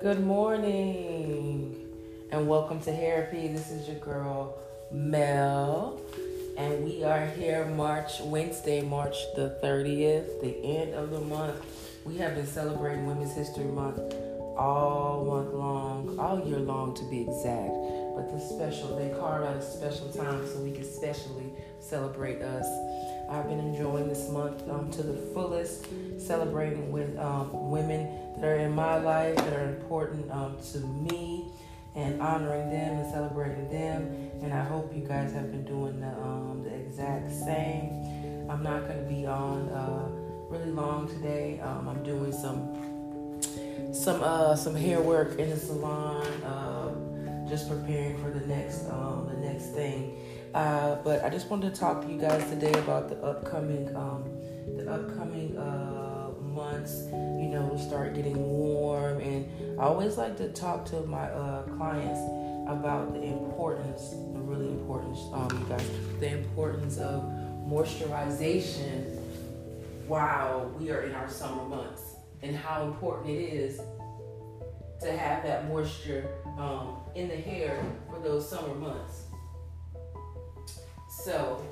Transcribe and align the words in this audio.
Good 0.00 0.24
morning 0.24 1.76
and 2.32 2.48
welcome 2.48 2.80
to 2.80 2.90
Therapy. 2.90 3.48
This 3.48 3.70
is 3.70 3.86
your 3.86 3.98
girl 3.98 4.56
Mel, 4.90 6.00
and 6.56 6.82
we 6.82 7.04
are 7.04 7.26
here 7.26 7.66
March 7.66 8.18
Wednesday, 8.22 8.80
March 8.80 9.14
the 9.36 9.58
30th, 9.62 10.40
the 10.40 10.56
end 10.64 10.94
of 10.94 11.10
the 11.10 11.20
month. 11.20 11.54
We 12.06 12.16
have 12.16 12.34
been 12.34 12.46
celebrating 12.46 13.04
Women's 13.04 13.34
History 13.34 13.66
Month 13.66 14.14
all 14.56 15.22
month 15.26 15.52
long, 15.52 16.18
all 16.18 16.48
year 16.48 16.60
long 16.60 16.94
to 16.94 17.04
be 17.04 17.20
exact. 17.20 17.74
But 18.16 18.32
this 18.32 18.48
special, 18.48 18.96
they 18.96 19.10
carved 19.18 19.46
out 19.46 19.56
a 19.56 19.62
special 19.62 20.08
time 20.08 20.46
so 20.48 20.60
we 20.60 20.72
can 20.72 20.84
specially 20.84 21.52
celebrate 21.78 22.40
us. 22.40 22.66
I've 23.30 23.48
been 23.48 23.60
enjoying 23.60 24.08
this 24.08 24.28
month 24.28 24.68
um, 24.68 24.90
to 24.90 25.02
the 25.02 25.14
fullest, 25.32 25.86
celebrating 26.18 26.90
with 26.90 27.16
um, 27.16 27.70
women 27.70 28.34
that 28.36 28.44
are 28.44 28.56
in 28.56 28.72
my 28.72 28.98
life 28.98 29.36
that 29.36 29.52
are 29.52 29.68
important 29.68 30.30
um, 30.32 30.56
to 30.72 30.78
me 30.78 31.52
and 31.94 32.20
honoring 32.20 32.70
them 32.70 32.98
and 32.98 33.12
celebrating 33.12 33.68
them. 33.70 34.30
And 34.42 34.52
I 34.52 34.64
hope 34.64 34.94
you 34.94 35.06
guys 35.06 35.32
have 35.32 35.52
been 35.52 35.64
doing 35.64 36.00
the, 36.00 36.08
um, 36.08 36.62
the 36.64 36.74
exact 36.74 37.30
same. 37.30 38.48
I'm 38.50 38.62
not 38.64 38.88
going 38.88 38.98
to 38.98 39.08
be 39.08 39.26
on 39.26 39.68
uh, 39.68 40.08
really 40.48 40.72
long 40.72 41.08
today. 41.08 41.60
Um, 41.60 41.88
I'm 41.88 42.02
doing 42.02 42.32
some 42.32 42.76
some 43.92 44.22
uh, 44.22 44.54
some 44.54 44.74
hair 44.74 45.00
work 45.00 45.38
in 45.38 45.50
the 45.50 45.56
salon, 45.56 46.26
uh, 46.44 47.48
just 47.48 47.68
preparing 47.68 48.20
for 48.22 48.30
the 48.30 48.46
next 48.46 48.88
um, 48.88 49.28
the 49.30 49.36
next 49.46 49.66
thing. 49.66 50.16
Uh, 50.54 50.96
but 51.04 51.24
I 51.24 51.28
just 51.28 51.48
wanted 51.48 51.72
to 51.74 51.80
talk 51.80 52.02
to 52.02 52.10
you 52.10 52.18
guys 52.18 52.48
today 52.50 52.72
about 52.72 53.08
the 53.08 53.16
upcoming 53.22 53.94
um, 53.94 54.24
the 54.76 54.90
upcoming 54.90 55.56
uh, 55.56 56.30
months. 56.40 57.06
You 57.12 57.48
know, 57.48 57.76
start 57.76 58.14
getting 58.14 58.36
warm, 58.36 59.20
and 59.20 59.78
I 59.78 59.84
always 59.84 60.16
like 60.16 60.36
to 60.38 60.48
talk 60.48 60.84
to 60.86 61.02
my 61.02 61.24
uh, 61.30 61.62
clients 61.62 62.20
about 62.68 63.14
the 63.14 63.22
importance, 63.22 64.10
the 64.10 64.40
really 64.40 64.68
importance, 64.68 65.18
um, 65.32 65.48
you 65.52 65.66
guys, 65.68 65.88
the 66.18 66.28
importance 66.28 66.98
of 66.98 67.22
moisturization 67.66 69.18
while 70.06 70.72
we 70.78 70.90
are 70.90 71.02
in 71.02 71.14
our 71.14 71.28
summer 71.28 71.62
months, 71.64 72.16
and 72.42 72.56
how 72.56 72.84
important 72.84 73.30
it 73.30 73.40
is 73.40 73.80
to 75.00 75.16
have 75.16 75.44
that 75.44 75.68
moisture 75.68 76.28
um, 76.58 76.96
in 77.14 77.28
the 77.28 77.36
hair 77.36 77.82
for 78.08 78.18
those 78.18 78.48
summer 78.48 78.74
months. 78.74 79.29
So, 81.22 81.62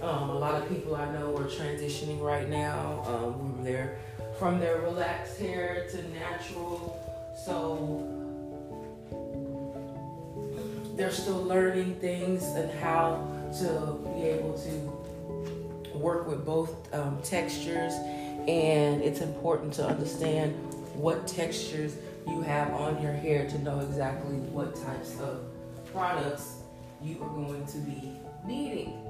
um, 0.00 0.30
a 0.30 0.38
lot 0.38 0.62
of 0.62 0.66
people 0.68 0.96
I 0.96 1.12
know 1.12 1.36
are 1.36 1.44
transitioning 1.44 2.20
right 2.22 2.48
now 2.48 3.04
um, 3.06 3.34
from 3.34 3.64
their 3.64 3.98
from 4.38 4.58
their 4.58 4.80
relaxed 4.80 5.38
hair 5.38 5.86
to 5.90 6.08
natural. 6.08 7.00
So 7.44 8.10
they're 10.96 11.10
still 11.10 11.42
learning 11.42 11.96
things 11.96 12.44
and 12.44 12.70
how 12.80 13.28
to 13.58 13.98
be 14.14 14.22
able 14.22 14.54
to 14.54 15.98
work 15.98 16.26
with 16.26 16.46
both 16.46 16.92
um, 16.94 17.20
textures. 17.22 17.92
And 18.48 19.02
it's 19.02 19.20
important 19.20 19.74
to 19.74 19.86
understand 19.86 20.54
what 20.94 21.26
textures 21.26 21.96
you 22.26 22.40
have 22.40 22.72
on 22.72 23.02
your 23.02 23.12
hair 23.12 23.46
to 23.48 23.58
know 23.58 23.80
exactly 23.80 24.36
what 24.36 24.74
types 24.74 25.20
of 25.20 25.44
products 25.92 26.63
you 27.02 27.22
are 27.22 27.28
going 27.28 27.66
to 27.66 27.78
be 27.78 28.12
needing. 28.46 29.00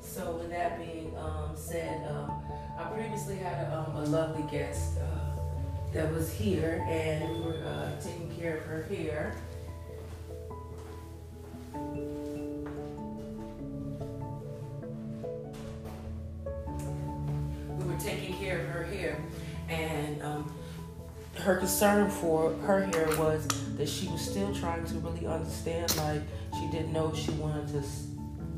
So, 0.00 0.36
with 0.36 0.50
that 0.50 0.78
being 0.78 1.16
um, 1.16 1.56
said, 1.56 2.06
um, 2.08 2.30
I 2.78 2.84
previously 2.84 3.36
had 3.36 3.66
a, 3.66 3.78
um, 3.78 3.96
a 3.96 4.04
lovely 4.04 4.44
guest 4.50 4.98
uh, 4.98 5.34
that 5.92 6.12
was 6.12 6.32
here, 6.32 6.86
and 6.88 7.28
we 7.36 7.40
were 7.40 7.64
uh, 7.64 8.00
taking 8.00 8.30
care 8.36 8.58
of 8.58 8.64
her 8.64 8.82
hair. 8.84 9.34
Her 21.44 21.56
concern 21.56 22.10
for 22.10 22.54
her 22.66 22.86
hair 22.86 23.06
was 23.18 23.46
that 23.76 23.86
she 23.86 24.08
was 24.08 24.22
still 24.22 24.54
trying 24.54 24.84
to 24.86 24.94
really 24.94 25.26
understand. 25.26 25.94
Like 25.98 26.22
she 26.58 26.70
didn't 26.70 26.92
know 26.92 27.12
if 27.12 27.18
she 27.18 27.30
wanted 27.32 27.68
to 27.68 27.82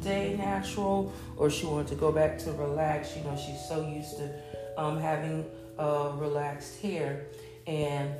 stay 0.00 0.36
natural 0.36 1.12
or 1.36 1.50
she 1.50 1.66
wanted 1.66 1.88
to 1.88 1.94
go 1.96 2.12
back 2.12 2.38
to 2.38 2.52
relax. 2.52 3.16
You 3.16 3.24
know, 3.24 3.36
she's 3.36 3.60
so 3.68 3.86
used 3.88 4.16
to 4.18 4.30
um, 4.78 5.00
having 5.00 5.44
uh, 5.78 6.12
relaxed 6.14 6.80
hair, 6.80 7.24
and 7.66 8.14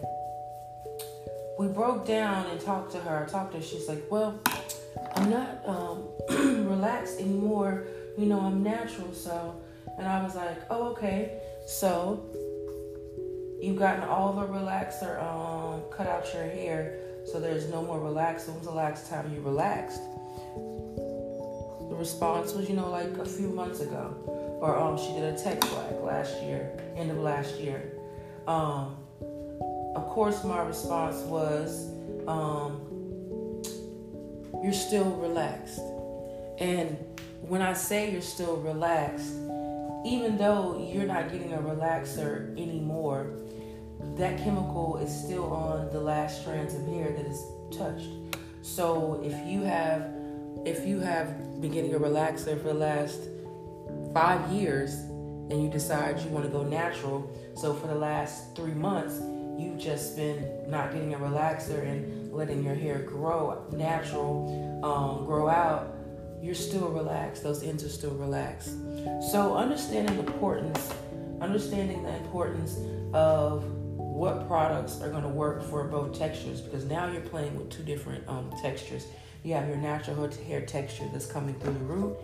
we 1.59 1.69
broke 1.69 2.05
down 2.05 2.47
and 2.47 2.60
talked 2.60 2.91
to 2.93 2.99
her. 2.99 3.25
I 3.25 3.31
talked 3.31 3.53
to 3.53 3.59
her. 3.59 3.65
She's 3.65 3.88
like, 3.88 4.03
"Well, 4.10 4.41
I'm 5.15 5.31
not 5.31 5.62
um, 5.65 6.09
relaxed 6.69 7.21
anymore. 7.21 7.84
You 8.19 8.26
know, 8.26 8.41
I'm 8.41 8.65
natural." 8.65 9.15
So, 9.15 9.55
and 9.97 10.09
I 10.09 10.25
was 10.25 10.34
like, 10.34 10.59
"Oh, 10.71 10.88
okay." 10.88 11.38
So 11.69 12.25
you've 13.61 13.78
gotten 13.78 14.05
all 14.05 14.33
the 14.33 14.47
relaxer 14.47 15.22
um, 15.22 15.83
cut 15.91 16.06
out 16.06 16.33
your 16.34 16.44
hair, 16.44 16.99
so 17.25 17.41
there's 17.41 17.69
no 17.71 17.83
more 17.83 18.00
relax. 18.00 18.47
When 18.47 18.56
was 18.56 18.67
the 18.67 18.72
last 18.72 19.09
time 19.09 19.33
you 19.34 19.41
relaxed? 19.41 20.00
The 21.89 21.97
response 21.97 22.53
was, 22.53 22.69
you 22.69 22.77
know, 22.77 22.91
like 22.91 23.17
a 23.19 23.25
few 23.25 23.49
months 23.49 23.81
ago, 23.81 24.15
or 24.61 24.77
um, 24.78 24.99
she 24.99 25.12
did 25.12 25.25
a 25.25 25.33
texlax 25.33 26.03
last 26.03 26.43
year, 26.43 26.71
end 26.97 27.11
of 27.11 27.19
last 27.19 27.56
year. 27.56 27.93
Um, 28.47 28.97
of 29.94 30.09
course, 30.09 30.44
my 30.44 30.62
response 30.62 31.17
was, 31.23 31.91
um, 32.27 32.83
you're 34.62 34.73
still 34.73 35.11
relaxed, 35.17 35.81
and 36.59 36.97
when 37.41 37.62
I 37.62 37.73
say 37.75 38.11
you're 38.11 38.21
still 38.21 38.56
relaxed, 38.56 39.33
even 40.06 40.39
though 40.39 40.89
you're 40.93 41.06
not 41.06 41.33
getting 41.33 41.53
a 41.53 41.59
relaxer 41.59 42.53
anymore, 42.53 43.33
that 44.17 44.39
chemical 44.39 44.99
is 44.99 45.12
still 45.12 45.53
on 45.53 45.91
the 45.93 46.00
last 46.00 46.43
strands 46.43 46.75
of 46.75 46.87
hair 46.87 47.11
that 47.11 47.27
is 47.27 47.44
touched. 47.77 48.09
So 48.62 49.21
if 49.25 49.34
you 49.47 49.62
have 49.62 50.12
if 50.65 50.87
you 50.87 50.99
have 51.00 51.61
been 51.61 51.71
getting 51.71 51.94
a 51.94 51.99
relaxer 51.99 52.61
for 52.61 52.69
the 52.69 52.75
last 52.75 53.21
five 54.12 54.50
years 54.50 54.94
and 54.94 55.62
you 55.62 55.69
decide 55.71 56.19
you 56.21 56.28
want 56.31 56.44
to 56.44 56.50
go 56.50 56.62
natural, 56.62 57.31
so 57.55 57.75
for 57.75 57.87
the 57.87 57.94
last 57.94 58.56
three 58.56 58.75
months 58.75 59.21
you've 59.59 59.78
just 59.78 60.17
been 60.17 60.69
not 60.69 60.93
getting 60.93 61.15
a 61.15 61.19
relaxer 61.19 61.83
and 61.83 62.33
letting 62.33 62.62
your 62.62 62.75
hair 62.75 62.99
grow 62.99 63.65
natural, 63.73 64.81
um, 64.84 65.25
grow 65.25 65.49
out, 65.49 65.95
you're 66.42 66.54
still 66.54 66.88
relaxed. 66.88 67.42
Those 67.42 67.62
ends 67.62 67.84
are 67.84 67.88
still 67.88 68.14
relaxed. 68.14 68.74
So 69.30 69.56
understanding 69.56 70.16
the 70.16 70.32
importance, 70.32 70.92
understanding 71.41 72.02
the 72.02 72.16
importance 72.16 72.78
of 73.12 73.64
what 73.97 74.46
products 74.46 75.00
are 75.02 75.10
going 75.10 75.22
to 75.22 75.28
work 75.28 75.62
for 75.62 75.84
both 75.84 76.19
textures 76.19 76.60
because 76.60 76.84
now 76.84 77.10
you're 77.10 77.20
playing 77.20 77.56
with 77.56 77.70
two 77.70 77.82
different 77.82 78.26
um, 78.28 78.50
textures. 78.62 79.06
You 79.44 79.54
have 79.54 79.69
your 79.69 79.76
natural 79.76 80.28
hair 80.48 80.62
texture 80.62 81.04
that's 81.12 81.26
coming 81.26 81.54
through 81.60 81.75
the 81.75 81.80
root, 81.80 82.16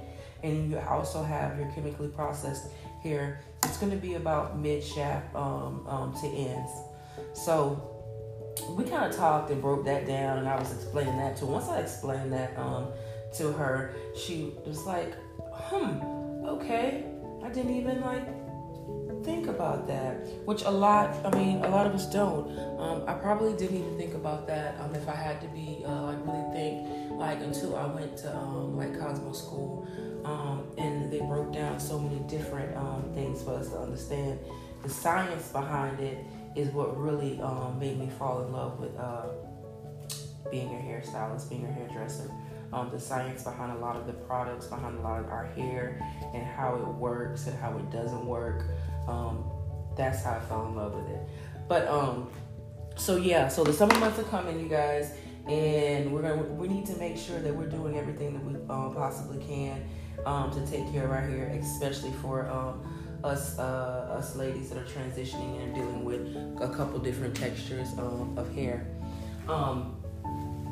and 0.42 0.70
you 0.70 0.78
also 0.78 1.22
have 1.22 1.58
your 1.58 1.70
chemically 1.72 2.08
processed 2.08 2.68
hair. 3.02 3.40
It's 3.64 3.76
going 3.76 3.92
to 3.92 3.98
be 3.98 4.14
about 4.14 4.58
mid 4.58 4.82
shaft 4.82 5.34
um, 5.36 5.86
um, 5.86 6.14
to 6.20 6.26
ends. 6.26 6.70
So 7.34 7.92
we 8.70 8.84
kind 8.84 9.04
of 9.04 9.14
talked 9.14 9.50
and 9.50 9.60
broke 9.60 9.84
that 9.84 10.06
down, 10.06 10.38
and 10.38 10.48
I 10.48 10.58
was 10.58 10.72
explaining 10.72 11.18
that 11.18 11.36
to. 11.38 11.46
Once 11.46 11.68
I 11.68 11.80
explained 11.80 12.32
that 12.32 12.58
um, 12.58 12.88
to 13.38 13.52
her, 13.52 13.94
she 14.14 14.54
was 14.66 14.84
like, 14.86 15.14
"Hmm, 15.52 16.00
okay." 16.46 17.04
I 17.42 17.48
didn't 17.48 17.74
even 17.74 18.00
like 18.00 18.26
think 19.24 19.46
about 19.46 19.86
that, 19.86 20.26
which 20.46 20.62
a 20.62 20.70
lot, 20.70 21.14
I 21.24 21.36
mean, 21.36 21.64
a 21.64 21.68
lot 21.68 21.86
of 21.86 21.94
us 21.94 22.06
don't. 22.06 22.58
Um, 22.78 23.04
I 23.06 23.14
probably 23.14 23.52
didn't 23.56 23.76
even 23.76 23.96
think 23.96 24.14
about 24.14 24.46
that 24.48 24.78
um, 24.80 24.94
if 24.94 25.08
I 25.08 25.14
had 25.14 25.40
to 25.42 25.48
be, 25.48 25.82
uh, 25.86 26.02
like, 26.02 26.18
really 26.26 26.52
think, 26.52 27.12
like, 27.12 27.40
until 27.40 27.76
I 27.76 27.86
went 27.86 28.16
to, 28.18 28.36
um, 28.36 28.76
like, 28.76 28.98
Cosmo 28.98 29.32
School. 29.32 29.86
Um, 30.24 30.64
and 30.78 31.12
they 31.12 31.18
broke 31.18 31.52
down 31.52 31.80
so 31.80 31.98
many 31.98 32.20
different 32.28 32.76
um, 32.76 33.10
things 33.14 33.42
for 33.42 33.54
us 33.54 33.68
to 33.70 33.78
understand. 33.78 34.38
The 34.82 34.88
science 34.88 35.48
behind 35.48 36.00
it 36.00 36.24
is 36.54 36.68
what 36.70 36.96
really 37.00 37.40
um, 37.40 37.78
made 37.78 37.98
me 37.98 38.08
fall 38.18 38.44
in 38.44 38.52
love 38.52 38.78
with 38.78 38.96
uh, 38.96 39.26
being 40.50 40.68
a 40.68 40.78
hairstylist, 40.78 41.48
being 41.48 41.64
a 41.64 41.72
hairdresser. 41.72 42.30
Um, 42.72 42.90
the 42.90 42.98
science 42.98 43.42
behind 43.42 43.72
a 43.72 43.78
lot 43.78 43.96
of 43.96 44.06
the 44.06 44.14
products, 44.14 44.66
behind 44.66 44.98
a 44.98 45.02
lot 45.02 45.20
of 45.20 45.26
our 45.26 45.44
hair, 45.44 46.00
and 46.34 46.42
how 46.42 46.76
it 46.76 46.88
works 46.88 47.46
and 47.46 47.58
how 47.58 47.76
it 47.76 47.90
doesn't 47.90 48.24
work. 48.24 48.64
Um, 49.06 49.44
that's 49.96 50.24
how 50.24 50.32
I 50.32 50.40
fell 50.40 50.66
in 50.66 50.74
love 50.74 50.94
with 50.94 51.08
it. 51.08 51.20
But 51.68 51.86
um, 51.88 52.30
so 52.96 53.16
yeah, 53.16 53.48
so 53.48 53.64
the 53.64 53.72
summer 53.72 53.98
months 53.98 54.18
are 54.18 54.24
coming, 54.24 54.58
you 54.60 54.68
guys, 54.68 55.14
and 55.48 56.12
we're 56.12 56.22
gonna 56.22 56.42
we 56.42 56.68
need 56.68 56.86
to 56.86 56.96
make 56.96 57.16
sure 57.16 57.40
that 57.40 57.54
we're 57.54 57.68
doing 57.68 57.98
everything 57.98 58.34
that 58.34 58.44
we 58.44 58.54
um, 58.68 58.94
possibly 58.94 59.44
can 59.44 59.88
um, 60.24 60.50
to 60.50 60.66
take 60.70 60.90
care 60.92 61.04
of 61.04 61.10
our 61.10 61.20
hair, 61.20 61.48
especially 61.60 62.12
for 62.22 62.48
um, 62.48 62.82
us 63.24 63.58
uh, 63.58 64.16
us 64.16 64.36
ladies 64.36 64.70
that 64.70 64.78
are 64.78 64.84
transitioning 64.84 65.62
and 65.62 65.74
dealing 65.74 66.04
with 66.04 66.36
a 66.60 66.74
couple 66.74 66.98
different 66.98 67.34
textures 67.34 67.88
um, 67.98 68.36
of 68.36 68.52
hair. 68.54 68.86
Um, 69.48 70.01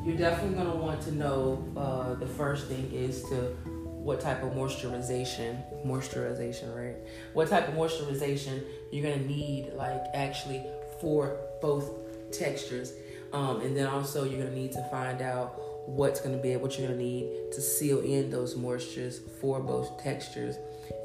you're 0.03 0.17
definitely 0.17 0.55
going 0.55 0.71
to 0.71 0.77
want 0.77 1.01
to 1.01 1.11
know 1.13 1.63
uh, 1.77 2.15
the 2.15 2.25
first 2.25 2.67
thing 2.67 2.91
is 2.91 3.23
to 3.23 3.55
what 4.03 4.19
type 4.19 4.41
of 4.41 4.53
moisturization 4.53 5.61
moisturization 5.85 6.75
right? 6.75 6.95
What 7.33 7.49
type 7.49 7.67
of 7.67 7.75
moisturization 7.75 8.63
you're 8.91 9.03
going 9.03 9.19
to 9.19 9.27
need 9.27 9.73
like 9.73 10.01
actually 10.13 10.65
for 10.99 11.37
both 11.61 11.91
textures. 12.31 12.93
Um, 13.31 13.61
and 13.61 13.77
then 13.77 13.87
also 13.87 14.23
you're 14.23 14.39
going 14.39 14.51
to 14.51 14.59
need 14.59 14.71
to 14.73 14.83
find 14.89 15.21
out 15.21 15.61
what's 15.87 16.19
going 16.19 16.35
to 16.35 16.41
be 16.41 16.55
what 16.55 16.77
you're 16.77 16.87
going 16.87 16.97
to 16.97 17.03
need 17.03 17.51
to 17.51 17.61
seal 17.61 17.99
in 17.99 18.29
those 18.29 18.55
moistures 18.55 19.19
for 19.39 19.59
both 19.59 20.01
textures. 20.01 20.55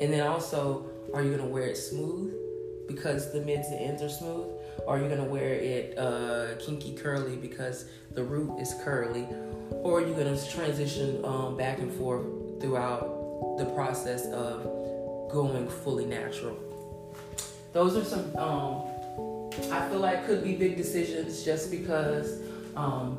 And 0.01 0.13
then 0.13 0.27
also 0.27 0.87
are 1.13 1.23
you 1.23 1.31
going 1.31 1.43
to 1.43 1.49
wear 1.49 1.65
it 1.65 1.77
smooth 1.77 2.35
because 2.87 3.33
the 3.33 3.41
mids 3.43 3.69
and 3.69 3.81
ends 3.81 4.03
are 4.03 4.09
smooth 4.09 4.47
or 4.87 4.97
are 4.97 5.03
you 5.03 5.09
to 5.09 5.25
wear 5.25 5.55
it 5.55 5.99
uh, 5.99 6.55
kinky 6.59 6.95
curly 6.95 7.37
because 7.37 7.87
the 8.13 8.23
root 8.23 8.59
is 8.59 8.75
curly 8.85 9.27
or 9.71 9.99
are 9.99 10.07
you 10.07 10.15
to 10.15 10.51
transition 10.51 11.25
um, 11.25 11.57
back 11.57 11.79
and 11.79 11.93
forth 11.93 12.25
throughout 12.61 13.17
the 13.59 13.65
process 13.67 14.27
of 14.27 14.65
going 15.31 15.69
fully 15.69 16.05
natural. 16.05 16.57
Those 17.73 17.97
are 17.97 18.05
some 18.05 18.35
um, 18.37 18.83
i 19.73 19.89
feel 19.89 20.01
like 20.01 20.27
could 20.27 20.45
be 20.45 20.55
big 20.55 20.77
decisions 20.77 21.43
just 21.43 21.71
because 21.71 22.41
um, 22.77 23.19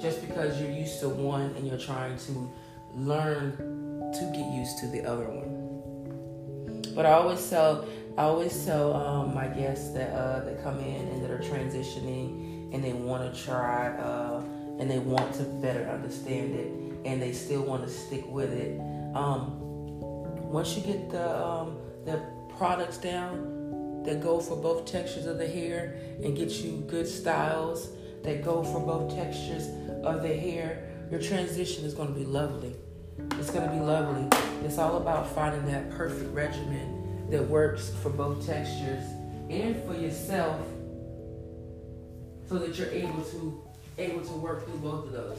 just 0.00 0.20
because 0.26 0.60
you're 0.60 0.70
used 0.70 1.00
to 1.00 1.08
one 1.08 1.54
and 1.56 1.66
you're 1.66 1.78
trying 1.78 2.16
to 2.18 2.50
learn 2.94 3.56
to 4.12 4.20
get 4.32 4.46
used 4.52 4.78
to 4.78 4.86
the 4.88 5.04
other 5.04 5.24
one. 5.24 6.92
But 6.94 7.06
i 7.06 7.12
always 7.12 7.48
tell 7.48 7.86
I 8.16 8.22
always 8.22 8.64
tell 8.64 8.94
um, 8.94 9.34
my 9.34 9.48
guests 9.48 9.92
that 9.94 10.12
uh, 10.12 10.44
that 10.44 10.62
come 10.62 10.78
in 10.78 11.08
and 11.08 11.24
that 11.24 11.32
are 11.32 11.40
transitioning 11.40 12.72
and 12.72 12.82
they 12.82 12.92
want 12.92 13.34
to 13.34 13.44
try 13.44 13.88
uh, 13.88 14.40
and 14.78 14.88
they 14.88 15.00
want 15.00 15.34
to 15.34 15.42
better 15.42 15.88
understand 15.88 16.54
it 16.54 16.68
and 17.04 17.20
they 17.20 17.32
still 17.32 17.62
want 17.62 17.84
to 17.84 17.90
stick 17.90 18.24
with 18.28 18.52
it. 18.52 18.80
Um, 19.16 19.58
once 20.48 20.76
you 20.76 20.82
get 20.82 21.10
the 21.10 21.44
um, 21.44 21.76
the 22.04 22.22
products 22.56 22.98
down 22.98 24.04
that 24.04 24.22
go 24.22 24.38
for 24.38 24.56
both 24.56 24.86
textures 24.86 25.26
of 25.26 25.38
the 25.38 25.48
hair 25.48 25.98
and 26.22 26.36
get 26.36 26.50
you 26.50 26.84
good 26.86 27.08
styles 27.08 27.88
that 28.22 28.44
go 28.44 28.62
for 28.62 28.78
both 28.78 29.12
textures 29.12 29.66
of 30.04 30.22
the 30.22 30.32
hair, 30.32 30.88
your 31.10 31.20
transition 31.20 31.84
is 31.84 31.94
going 31.94 32.14
to 32.14 32.14
be 32.14 32.24
lovely. 32.24 32.76
It's 33.40 33.50
going 33.50 33.68
to 33.68 33.74
be 33.74 33.80
lovely. 33.80 34.28
It's 34.64 34.78
all 34.78 34.98
about 34.98 35.26
finding 35.26 35.66
that 35.66 35.90
perfect 35.90 36.32
regimen 36.32 37.03
that 37.34 37.48
works 37.48 37.90
for 38.00 38.10
both 38.10 38.46
textures 38.46 39.02
and 39.50 39.74
for 39.84 39.94
yourself 39.94 40.64
so 42.48 42.58
that 42.58 42.78
you're 42.78 42.90
able 42.90 43.24
to 43.24 43.60
able 43.98 44.20
to 44.20 44.34
work 44.34 44.64
through 44.64 44.78
both 44.78 45.06
of 45.06 45.12
those. 45.12 45.38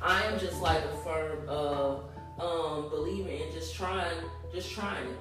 I 0.00 0.22
am 0.26 0.38
just 0.38 0.60
like 0.60 0.84
a 0.84 0.96
firm 0.98 1.48
uh, 1.48 1.96
um, 2.40 2.88
believer 2.88 3.30
in 3.30 3.50
just 3.52 3.74
trying, 3.74 4.16
just 4.54 4.70
trying 4.70 5.08
it, 5.08 5.18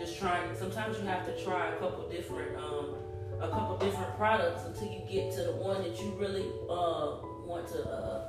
just 0.00 0.18
trying. 0.18 0.56
Sometimes 0.56 0.98
you 0.98 1.04
have 1.04 1.26
to 1.26 1.44
try 1.44 1.74
a 1.74 1.76
couple 1.76 2.08
different, 2.08 2.56
um, 2.56 2.94
a 3.38 3.50
couple 3.50 3.76
different 3.76 4.16
products 4.16 4.64
until 4.64 4.88
you 4.88 5.00
get 5.10 5.30
to 5.32 5.42
the 5.42 5.52
one 5.52 5.82
that 5.82 6.00
you 6.00 6.10
really 6.18 6.46
uh, 6.70 7.16
want 7.44 7.68
to 7.68 7.86
uh, 7.86 8.24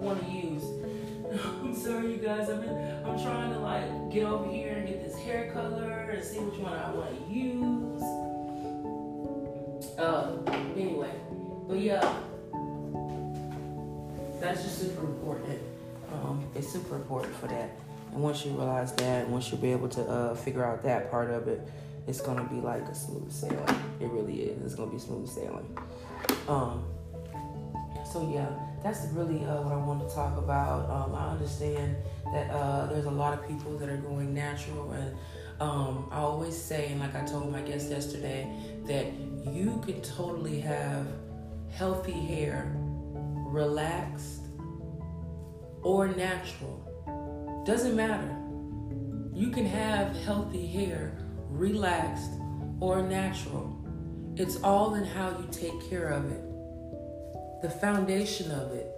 want 0.00 0.24
to 0.24 0.30
use. 0.32 0.81
I'm 1.62 1.74
sorry, 1.74 2.12
you 2.12 2.16
guys. 2.18 2.48
I'm 2.50 2.62
I'm 3.04 3.20
trying 3.22 3.52
to 3.52 3.58
like 3.58 4.10
get 4.10 4.24
over 4.24 4.50
here 4.50 4.74
and 4.74 4.86
get 4.86 5.02
this 5.02 5.16
hair 5.18 5.50
color 5.52 6.10
and 6.12 6.22
see 6.22 6.38
which 6.38 6.58
one 6.58 6.72
I 6.72 6.90
want 6.90 7.10
to 7.10 7.32
use. 7.32 8.02
Uh, 9.98 10.36
anyway, 10.76 11.12
but 11.68 11.78
yeah, 11.78 12.00
that's 14.40 14.62
just 14.62 14.78
super 14.78 15.06
important. 15.06 15.60
Um, 16.12 16.44
it's 16.54 16.70
super 16.70 16.96
important 16.96 17.34
for 17.36 17.46
that. 17.46 17.70
And 18.12 18.22
once 18.22 18.44
you 18.44 18.52
realize 18.52 18.92
that, 18.94 19.26
once 19.28 19.50
you'll 19.50 19.60
be 19.60 19.72
able 19.72 19.88
to 19.90 20.02
uh, 20.02 20.34
figure 20.34 20.64
out 20.64 20.82
that 20.82 21.10
part 21.10 21.30
of 21.30 21.48
it, 21.48 21.66
it's 22.06 22.20
gonna 22.20 22.44
be 22.44 22.56
like 22.56 22.82
a 22.82 22.94
smooth 22.94 23.32
sailing. 23.32 23.80
It 24.00 24.10
really 24.10 24.42
is. 24.42 24.62
It's 24.66 24.74
gonna 24.74 24.90
be 24.90 24.98
smooth 24.98 25.28
sailing. 25.28 25.78
Um, 26.46 26.84
so 28.04 28.30
yeah 28.34 28.71
that's 28.82 29.06
really 29.12 29.44
uh, 29.44 29.62
what 29.62 29.72
I 29.72 29.76
want 29.76 30.06
to 30.08 30.14
talk 30.14 30.36
about. 30.36 30.90
Um, 30.90 31.14
I 31.14 31.30
understand 31.30 31.96
that 32.32 32.50
uh, 32.50 32.86
there's 32.86 33.04
a 33.04 33.10
lot 33.10 33.32
of 33.32 33.46
people 33.46 33.76
that 33.78 33.88
are 33.88 33.96
going 33.96 34.34
natural, 34.34 34.90
and 34.92 35.16
um, 35.60 36.08
I 36.10 36.18
always 36.18 36.60
say, 36.60 36.88
and 36.90 37.00
like 37.00 37.14
I 37.14 37.24
told 37.24 37.52
my 37.52 37.62
guest 37.62 37.90
yesterday, 37.90 38.50
that 38.86 39.06
you 39.52 39.80
can 39.84 40.00
totally 40.02 40.60
have 40.60 41.06
healthy 41.70 42.12
hair, 42.12 42.72
relaxed, 42.76 44.42
or 45.82 46.08
natural. 46.08 47.62
Doesn't 47.64 47.94
matter. 47.94 48.36
You 49.34 49.50
can 49.50 49.66
have 49.66 50.16
healthy 50.24 50.66
hair, 50.66 51.16
relaxed, 51.48 52.32
or 52.80 53.02
natural. 53.02 53.78
It's 54.36 54.56
all 54.62 54.94
in 54.94 55.04
how 55.04 55.30
you 55.30 55.46
take 55.52 55.88
care 55.88 56.08
of 56.08 56.30
it 56.32 56.51
the 57.62 57.70
foundation 57.70 58.50
of 58.50 58.72
it. 58.72 58.92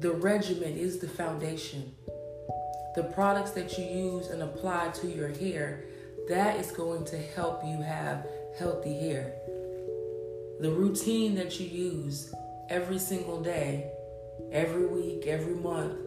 The 0.00 0.12
regimen 0.12 0.74
is 0.74 0.98
the 0.98 1.08
foundation. 1.08 1.94
The 2.96 3.04
products 3.14 3.50
that 3.52 3.76
you 3.76 3.84
use 3.84 4.28
and 4.28 4.42
apply 4.42 4.88
to 5.00 5.06
your 5.06 5.28
hair, 5.28 5.84
that 6.28 6.58
is 6.58 6.70
going 6.70 7.04
to 7.06 7.18
help 7.18 7.62
you 7.62 7.82
have 7.82 8.26
healthy 8.58 8.98
hair. 8.98 9.34
The 10.60 10.70
routine 10.70 11.34
that 11.34 11.60
you 11.60 11.66
use 11.66 12.32
every 12.70 12.98
single 12.98 13.42
day, 13.42 13.90
every 14.50 14.86
week, 14.86 15.26
every 15.26 15.54
month, 15.54 15.98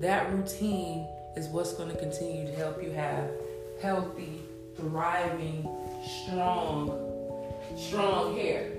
that 0.00 0.32
routine 0.32 1.06
is 1.36 1.48
what's 1.48 1.74
going 1.74 1.90
to 1.90 1.98
continue 1.98 2.46
to 2.46 2.52
help 2.54 2.82
you 2.82 2.90
have 2.92 3.30
healthy, 3.82 4.40
thriving, 4.76 5.68
strong, 6.24 6.88
strong 7.76 8.34
hair. 8.34 8.77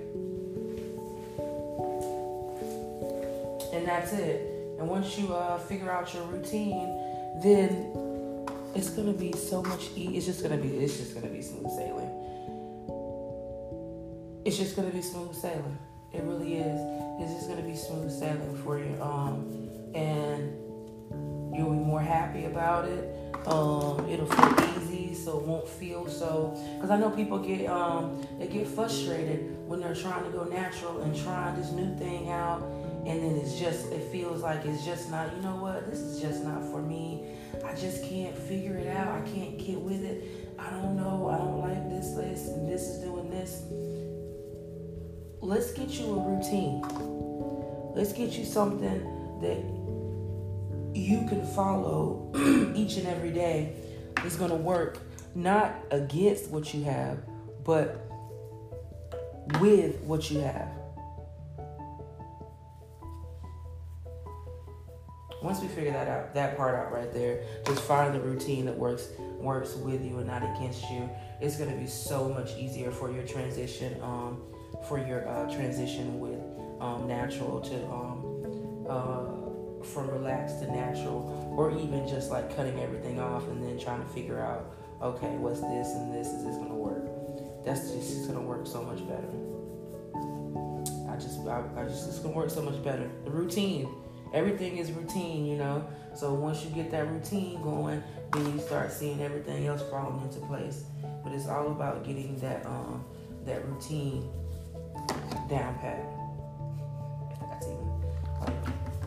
And 3.73 3.87
that's 3.87 4.13
it. 4.13 4.41
And 4.79 4.87
once 4.87 5.17
you 5.17 5.33
uh, 5.33 5.57
figure 5.59 5.91
out 5.91 6.13
your 6.13 6.23
routine, 6.23 6.87
then 7.43 7.93
it's 8.75 8.89
gonna 8.89 9.13
be 9.13 9.33
so 9.33 9.61
much. 9.61 9.89
E- 9.95 10.15
it's 10.15 10.25
just 10.25 10.41
gonna 10.41 10.57
be. 10.57 10.77
It's 10.77 10.97
just 10.97 11.13
gonna 11.13 11.27
be 11.27 11.41
smooth 11.41 11.69
sailing. 11.71 12.09
It's 14.45 14.57
just 14.57 14.75
gonna 14.75 14.89
be 14.89 15.01
smooth 15.01 15.35
sailing. 15.35 15.77
It 16.13 16.23
really 16.23 16.55
is. 16.55 16.79
It's 17.21 17.33
just 17.33 17.49
gonna 17.49 17.67
be 17.67 17.75
smooth 17.75 18.11
sailing 18.11 18.55
for 18.63 18.79
you. 18.79 18.95
Um, 19.01 19.69
and 19.93 20.53
you'll 21.55 21.71
be 21.71 21.83
more 21.83 22.01
happy 22.01 22.45
about 22.45 22.85
it. 22.85 23.15
Um, 23.47 24.07
it'll 24.09 24.25
feel 24.27 24.81
easy, 24.81 25.13
so 25.13 25.39
it 25.39 25.45
won't 25.45 25.67
feel 25.67 26.07
so. 26.07 26.57
Because 26.75 26.89
I 26.89 26.97
know 26.97 27.09
people 27.09 27.39
get 27.39 27.67
um, 27.67 28.25
they 28.39 28.47
get 28.47 28.67
frustrated 28.67 29.57
when 29.67 29.79
they're 29.79 29.95
trying 29.95 30.23
to 30.23 30.29
go 30.29 30.43
natural 30.45 31.01
and 31.01 31.15
trying 31.15 31.55
this 31.55 31.71
new 31.71 31.95
thing 31.97 32.29
out 32.29 32.61
and 33.05 33.23
then 33.23 33.37
it's 33.37 33.57
just 33.59 33.91
it 33.91 34.11
feels 34.11 34.41
like 34.41 34.65
it's 34.65 34.85
just 34.85 35.09
not 35.09 35.35
you 35.35 35.41
know 35.41 35.55
what? 35.55 35.89
This 35.89 35.99
is 35.99 36.21
just 36.21 36.43
not 36.43 36.63
for 36.63 36.81
me. 36.81 37.25
I 37.63 37.73
just 37.75 38.03
can't 38.03 38.37
figure 38.37 38.75
it 38.75 38.87
out. 38.87 39.21
I 39.21 39.21
can't 39.29 39.57
get 39.57 39.79
with 39.79 40.03
it. 40.03 40.55
I 40.59 40.69
don't 40.69 40.95
know. 40.95 41.29
I 41.29 41.37
don't 41.37 41.59
like 41.59 41.89
this 41.89 42.11
this 42.11 42.47
and 42.49 42.69
this 42.69 42.81
is 42.81 42.99
doing 42.99 43.29
this. 43.29 43.63
Let's 45.41 45.71
get 45.71 45.89
you 45.89 46.13
a 46.13 46.35
routine. 46.35 46.81
Let's 47.95 48.13
get 48.13 48.37
you 48.37 48.45
something 48.45 49.01
that 49.41 49.57
you 50.93 51.25
can 51.27 51.45
follow 51.55 52.31
each 52.75 52.97
and 52.97 53.07
every 53.07 53.31
day 53.31 53.73
is 54.25 54.35
going 54.35 54.51
to 54.51 54.55
work 54.55 54.99
not 55.35 55.75
against 55.91 56.49
what 56.49 56.73
you 56.73 56.83
have 56.83 57.19
but 57.63 58.05
with 59.59 59.97
what 60.01 60.29
you 60.29 60.39
have 60.39 60.78
once 65.41 65.61
we 65.61 65.67
figure 65.67 65.91
that 65.91 66.07
out, 66.07 66.33
that 66.33 66.57
part 66.57 66.75
out 66.75 66.91
right 66.91 67.13
there, 67.13 67.43
just 67.65 67.81
find 67.81 68.13
the 68.13 68.19
routine 68.19 68.65
that 68.65 68.77
works 68.77 69.09
works 69.37 69.75
with 69.75 70.03
you 70.03 70.17
and 70.17 70.27
not 70.27 70.43
against 70.43 70.89
you. 70.89 71.09
It's 71.39 71.55
gonna 71.55 71.75
be 71.75 71.87
so 71.87 72.29
much 72.29 72.55
easier 72.57 72.91
for 72.91 73.11
your 73.11 73.23
transition, 73.23 74.01
um, 74.03 74.41
for 74.87 74.97
your 74.99 75.27
uh, 75.27 75.49
transition 75.53 76.19
with 76.19 76.39
um, 76.81 77.07
natural 77.07 77.61
to 77.61 77.85
um, 77.87 78.85
uh, 78.89 79.83
from 79.85 80.09
relaxed 80.09 80.59
to 80.59 80.71
natural, 80.71 81.55
or 81.57 81.71
even 81.71 82.05
just 82.07 82.31
like 82.31 82.53
cutting 82.55 82.79
everything 82.79 83.19
off 83.19 83.47
and 83.47 83.63
then 83.63 83.79
trying 83.79 84.03
to 84.03 84.09
figure 84.09 84.41
out, 84.41 84.75
okay, 85.01 85.37
what's 85.37 85.61
this 85.61 85.87
and 85.95 86.13
this 86.13 86.27
is 86.27 86.43
this 86.43 86.57
gonna 86.57 86.75
work? 86.75 87.05
That's 87.63 87.91
just 87.91 88.17
it's 88.17 88.27
gonna 88.27 88.41
work 88.41 88.67
so 88.67 88.83
much 88.83 88.99
better. 89.07 89.29
I 91.09 91.15
just, 91.15 91.39
I, 91.47 91.63
I 91.77 91.83
just, 91.85 92.07
it's 92.09 92.19
gonna 92.19 92.35
work 92.35 92.49
so 92.49 92.61
much 92.61 92.83
better. 92.83 93.09
The 93.23 93.31
routine, 93.31 93.89
everything 94.33 94.77
is 94.77 94.91
routine, 94.91 95.45
you 95.45 95.57
know. 95.57 95.85
So 96.15 96.33
once 96.33 96.63
you 96.63 96.69
get 96.71 96.91
that 96.91 97.07
routine 97.09 97.61
going, 97.61 98.03
then 98.33 98.53
you 98.53 98.59
start 98.59 98.91
seeing 98.91 99.21
everything 99.21 99.67
else 99.67 99.81
falling 99.89 100.21
into 100.21 100.39
place. 100.47 100.83
But 101.23 101.33
it's 101.33 101.47
all 101.47 101.67
about 101.71 102.05
getting 102.05 102.37
that, 102.39 102.65
um, 102.65 103.03
that 103.45 103.65
routine 103.67 104.29
down 105.49 105.77
pat. 105.79 106.05
That's 107.41 107.67
even 107.67 108.01
like 108.41 108.65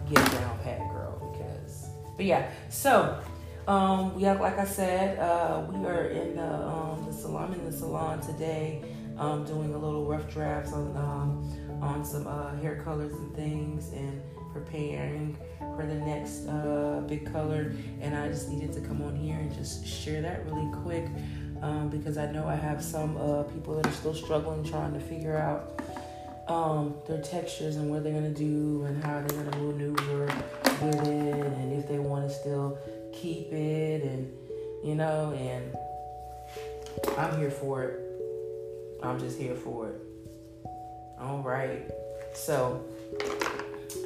get 0.09 0.33
down 0.33 0.59
pat, 0.63 0.79
girl. 0.91 1.33
Because, 1.33 1.89
but 2.17 2.27
yeah. 2.27 2.51
So, 2.69 3.21
um, 3.69 4.15
we 4.15 4.23
have, 4.25 4.41
like 4.41 4.59
I 4.59 4.65
said, 4.65 5.19
uh, 5.19 5.65
we 5.71 5.87
are 5.87 6.07
in 6.07 6.37
the 6.37 6.53
um, 6.53 7.05
the 7.07 7.13
salon 7.13 7.55
in 7.55 7.65
the 7.65 7.73
salon 7.73 8.21
today, 8.21 8.83
um, 9.19 9.45
doing 9.45 9.73
a 9.73 9.79
little 9.79 10.05
rough 10.05 10.29
drafts 10.33 10.73
on 10.73 10.97
um, 10.97 11.81
on 11.81 12.05
some 12.05 12.27
uh, 12.27 12.55
hair 12.57 12.83
colors 12.83 13.13
and 13.13 13.35
things, 13.37 13.93
and 13.93 14.21
preparing 14.53 15.37
for 15.77 15.87
the 15.87 15.95
next 15.95 16.47
uh, 16.47 17.03
big 17.07 17.31
color. 17.33 17.75
And 18.01 18.15
I 18.15 18.29
just 18.29 18.49
needed 18.49 18.73
to 18.75 18.81
come 18.81 19.03
on 19.03 19.17
here 19.17 19.37
and 19.37 19.55
just 19.55 19.87
share 19.87 20.23
that 20.23 20.45
really 20.47 20.71
quick 20.83 21.07
um, 21.63 21.89
because 21.89 22.19
I 22.19 22.31
know 22.31 22.47
I 22.47 22.57
have 22.57 22.83
some 22.83 23.17
uh, 23.17 23.45
people 23.45 23.77
that 23.77 23.87
are 23.87 23.93
still 23.93 24.15
struggling 24.15 24.65
trying 24.65 24.93
to 24.95 25.01
figure 25.01 25.37
out 25.37 25.81
um, 26.49 26.97
their 27.07 27.23
textures 27.23 27.77
and 27.77 27.91
what 27.91 28.03
they're 28.03 28.13
gonna 28.13 28.31
do 28.31 28.85
and 28.85 29.03
how 29.03 29.23
they're 29.23 29.45
gonna 29.45 29.57
maneuver 29.59 30.27
with 30.83 31.07
it, 31.07 31.47
and 31.47 31.73
if 31.73 31.89
they 31.89 31.99
want 31.99 32.29
to 32.29 32.35
still 32.35 32.79
keep 33.13 33.53
it, 33.53 34.03
and 34.03 34.33
you 34.85 34.97
know, 34.97 35.33
and 35.37 35.77
I'm 37.17 37.39
here 37.39 37.51
for 37.51 37.85
it. 37.85 38.01
I'm 39.03 39.19
just 39.19 39.39
here 39.39 39.55
for 39.55 39.89
it. 39.89 40.01
All 41.21 41.39
right. 41.39 41.89
So 42.35 42.85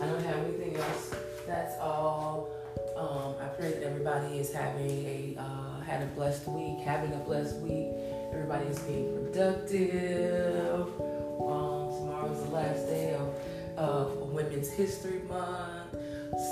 I 0.01 0.07
don't 0.07 0.23
have 0.23 0.39
anything 0.39 0.77
else. 0.77 1.15
That's 1.47 1.79
all. 1.81 2.51
Um, 2.97 3.35
I 3.41 3.49
pray 3.49 3.73
that 3.73 3.83
everybody 3.83 4.39
is 4.39 4.53
having 4.53 4.91
a 4.91 5.37
uh, 5.39 5.81
had 5.81 6.03
a 6.03 6.07
blessed 6.07 6.47
week, 6.49 6.81
having 6.81 7.13
a 7.13 7.19
blessed 7.19 7.57
week. 7.57 7.89
Everybody 8.33 8.67
is 8.67 8.79
being 8.81 9.13
productive. 9.15 10.87
Um, 11.01 11.89
tomorrow's 11.97 12.43
the 12.45 12.51
last 12.51 12.87
day 12.87 13.15
of, 13.15 13.79
of 13.79 14.17
Women's 14.33 14.69
History 14.71 15.21
Month. 15.29 15.97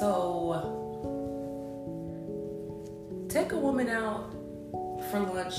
So 0.00 0.84
take 3.28 3.52
a 3.52 3.58
woman 3.58 3.88
out 3.88 4.32
for 5.10 5.20
lunch 5.20 5.56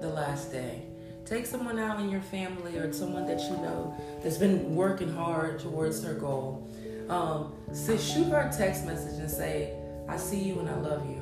the 0.00 0.10
last 0.12 0.52
day. 0.52 0.82
Take 1.24 1.46
someone 1.46 1.78
out 1.78 2.00
in 2.00 2.10
your 2.10 2.20
family 2.20 2.76
or 2.76 2.92
someone 2.92 3.26
that 3.26 3.40
you 3.40 3.56
know 3.58 3.96
that's 4.22 4.36
been 4.36 4.74
working 4.74 5.10
hard 5.14 5.60
towards 5.60 6.02
their 6.02 6.14
goal. 6.14 6.68
Um, 7.12 7.52
so 7.72 7.98
shoot 7.98 8.28
her 8.28 8.48
a 8.48 8.50
text 8.50 8.86
message 8.86 9.20
and 9.20 9.30
say, 9.30 9.74
I 10.08 10.16
see 10.16 10.38
you 10.38 10.60
and 10.60 10.70
I 10.70 10.76
love 10.76 11.04
you. 11.04 11.20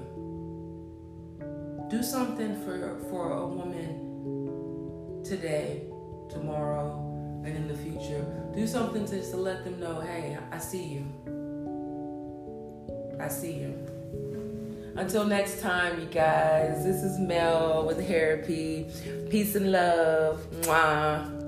Do 1.90 2.04
something 2.04 2.54
for 2.64 2.96
for 3.10 3.32
a 3.32 3.44
woman 3.44 5.24
today, 5.24 5.82
tomorrow, 6.30 7.42
and 7.44 7.56
in 7.56 7.66
the 7.66 7.74
future. 7.74 8.24
Do 8.54 8.68
something 8.68 9.04
to, 9.06 9.16
just 9.16 9.32
to 9.32 9.36
let 9.36 9.64
them 9.64 9.80
know, 9.80 10.00
hey, 10.00 10.38
I 10.52 10.58
see 10.58 10.84
you. 10.84 11.04
I 13.20 13.26
see 13.26 13.54
you. 13.54 13.74
Until 14.94 15.24
next 15.24 15.60
time, 15.60 15.98
you 16.00 16.06
guys, 16.06 16.84
this 16.84 17.02
is 17.02 17.18
Mel 17.18 17.84
with 17.84 18.06
Therapy. 18.06 18.86
Peace 19.28 19.56
and 19.56 19.72
love. 19.72 20.46
Mwah. 20.62 21.39